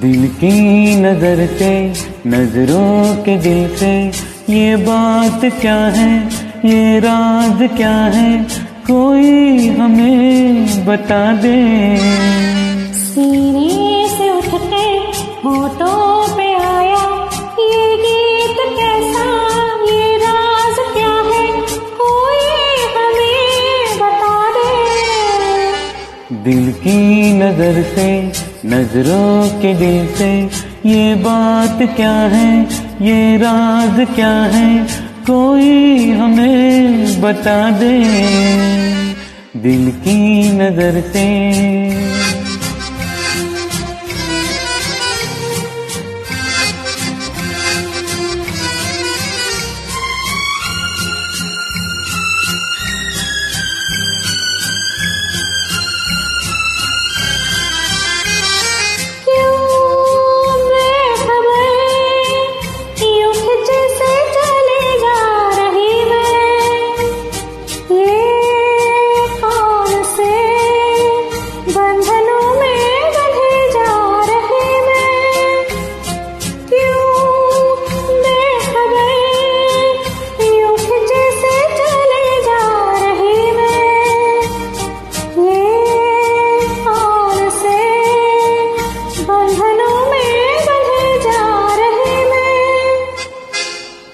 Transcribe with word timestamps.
दिल 0.00 0.28
की 0.28 0.96
नज़र 0.96 1.46
से, 1.46 1.92
नज़रों 2.26 3.16
के 3.24 3.36
दिल 3.36 3.76
से, 3.76 4.06
ये 4.52 4.76
बात 4.76 5.40
क्या 5.60 5.76
है, 5.76 6.28
ये 6.64 6.98
राज 6.98 7.68
क्या 7.76 7.96
है, 7.96 8.42
कोई 8.86 9.68
हमें 9.68 10.86
बता 10.86 11.32
दे। 11.32 11.56
सीने 12.92 14.08
से 14.08 14.30
उठते 14.30 14.84
हो 15.44 15.68
पे 15.68 16.15
दिल 26.46 26.72
की 26.72 27.32
नज़र 27.32 27.82
से, 27.82 28.32
नज़रों 28.66 29.60
के 29.60 29.74
दिल 29.74 30.06
से, 30.14 30.30
ये 30.88 31.14
बात 31.14 31.78
क्या 31.96 32.12
है, 32.12 32.62
ये 33.02 33.36
राज 33.36 34.06
क्या 34.14 34.32
है, 34.42 34.86
कोई 35.26 36.10
हमें 36.10 37.20
बता 37.20 37.70
दे। 37.70 37.98
दिल 39.60 39.90
की 39.90 40.52
नज़र 40.52 41.00
से। 41.00 41.26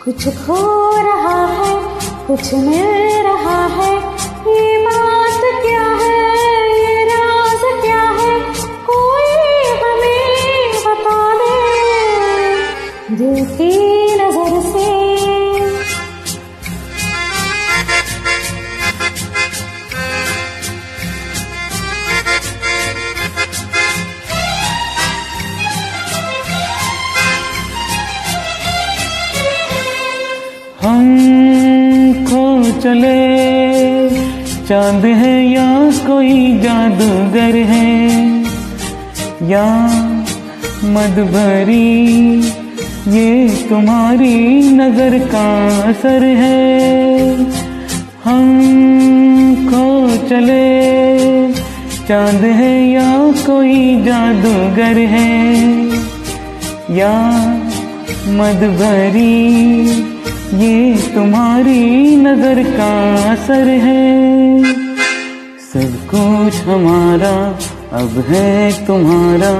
कुछ 0.04 0.26
खो 0.36 0.54
रहा 1.00 1.44
है 1.48 1.74
कुछ 2.26 2.52
मिल 2.54 3.26
रहा 3.26 3.58
है 3.74 3.90
ये 4.48 4.81
हम 30.84 31.16
खो 32.24 32.64
चले। 32.80 33.38
चाँद 34.66 35.04
है 35.04 35.50
या 35.52 35.90
कोई 36.06 36.58
जादूगर 36.58 37.56
है? 37.56 38.10
या 39.50 39.86
मधुबरी, 40.84 42.38
ये 43.08 43.48
तुम्हारी 43.68 44.62
नज़र 44.70 45.18
का 45.18 45.78
असर 45.90 46.22
है? 46.24 47.34
हम 48.24 48.64
खो 49.70 50.08
चले। 50.28 50.92
चाँद 52.08 52.44
है 52.44 52.90
या 52.90 53.18
कोई 53.46 54.02
जादूगर 54.02 54.98
है? 54.98 55.54
या 56.90 57.32
मद 58.28 58.76
भरी 58.80 60.11
ये 60.52 60.96
तुम्हारी 61.14 62.16
नज़र 62.16 62.62
का 62.62 62.90
असर 63.32 63.68
है। 63.68 64.64
सब 65.58 65.94
कुछ 66.10 66.56
हमारा 66.64 67.32
अब 67.92 68.24
है 68.28 68.86
तुम्हारा। 68.86 69.52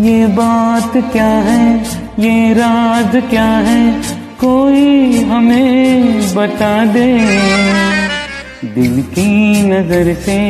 ये 0.00 0.26
बात 0.26 0.92
क्या 1.12 1.26
है? 1.26 1.82
ये 2.18 2.52
राज 2.54 3.16
क्या 3.30 3.48
है? 3.58 4.02
कोई 4.40 5.20
हमें 5.22 6.34
बता 6.34 6.84
दे। 6.84 7.10
दिल 8.74 9.02
की 9.02 9.62
नज़र 9.62 10.14
से 10.14 10.40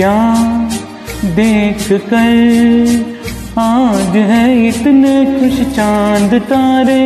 क्या 0.00 0.18
देख 1.24 1.86
कर 1.92 2.36
आज 3.58 4.16
है 4.16 4.68
इतने 4.68 5.14
खुश 5.24 5.76
चाँद 5.76 6.34
तारे? 6.42 6.98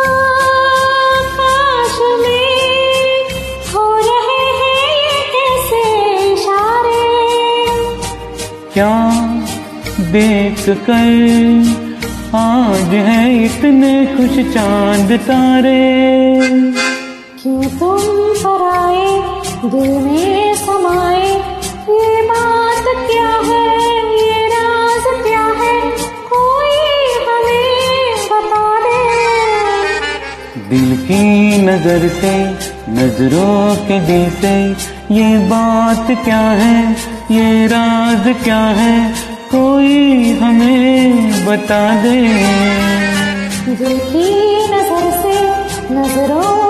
आकाश 0.00 1.98
में 2.22 3.24
हो 3.74 3.84
रहे 3.98 4.40
हैं 4.58 4.88
ये 4.96 5.20
कैसे 5.34 5.82
इशारे? 6.32 7.04
क्या 8.72 8.94
देख 10.12 10.64
कर 10.90 12.36
आज 12.36 12.94
है 13.08 13.44
इतने 13.44 14.06
खुश 14.06 14.54
चाँद 14.54 15.12
तारे? 15.12 15.80
क्यों 17.42 17.62
तुम 17.62 18.02
पर 18.42 18.62
आए 18.62 19.39
दिल 19.62 19.90
में 20.02 20.54
समाए 20.56 21.24
ये 21.88 22.20
बात 22.28 22.84
क्या 23.08 23.32
है 23.48 23.64
ये 24.12 24.46
राज 24.52 25.04
क्या 25.24 25.42
है 25.58 25.74
कोई 26.28 26.78
हमें 27.26 28.22
बता 28.30 28.62
दे। 28.84 29.02
दिल 30.70 30.96
की 31.02 31.58
नज़र 31.64 32.08
से 32.20 32.32
नज़रों 32.94 33.76
के 33.88 34.00
दिल 34.06 34.30
से 34.40 34.54
ये 35.14 35.28
बात 35.48 36.06
क्या 36.24 36.40
है 36.62 36.78
ये 37.30 37.66
राज 37.66 38.34
क्या 38.44 38.62
है 38.80 38.96
कोई 39.52 40.32
हमें 40.40 41.44
बता 41.46 41.84
दे। 42.02 42.18
दिल 43.76 43.98
की 44.08 44.28
नज़र 44.72 45.10
से 45.22 45.38
नज़रों 45.94 46.69